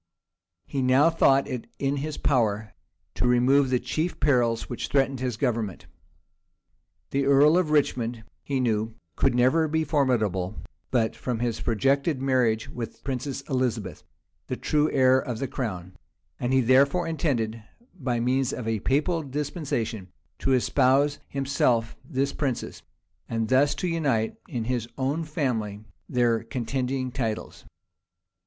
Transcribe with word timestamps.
He 0.65 0.81
now 0.81 1.11
thought 1.11 1.47
it 1.47 1.67
in 1.77 1.97
his 1.97 2.17
power 2.17 2.73
to 3.13 3.27
remove 3.27 3.69
the 3.69 3.79
chief 3.79 4.19
perils 4.19 4.67
which 4.67 4.87
threatened 4.87 5.19
his 5.19 5.37
government. 5.37 5.85
The 7.11 7.27
earl 7.27 7.55
of 7.55 7.69
Richmond, 7.69 8.23
he 8.43 8.59
knew, 8.59 8.95
could 9.15 9.35
never 9.35 9.67
be 9.67 9.83
formidable 9.83 10.57
but 10.89 11.15
from 11.15 11.37
his 11.37 11.61
projected 11.61 12.19
marriage 12.19 12.67
with 12.67 12.93
the 12.95 13.01
princess 13.03 13.41
Elizabeth, 13.41 14.01
the 14.47 14.57
true 14.57 14.89
heir 14.91 15.19
of 15.19 15.37
the 15.37 15.47
crown; 15.47 15.95
and 16.39 16.51
he 16.51 16.61
therefore 16.61 17.05
intended, 17.05 17.61
by 17.93 18.19
means 18.19 18.51
of 18.51 18.67
a 18.67 18.79
papal 18.79 19.21
dispensation, 19.21 20.07
to 20.39 20.53
espouse, 20.53 21.19
himself, 21.27 21.95
this 22.03 22.33
princess, 22.33 22.81
and 23.29 23.49
thus 23.49 23.75
to 23.75 23.87
unite 23.87 24.35
in 24.47 24.63
his 24.63 24.87
own 24.97 25.23
family 25.23 25.83
their 26.09 26.43
contending 26.43 27.11
titles. 27.11 27.65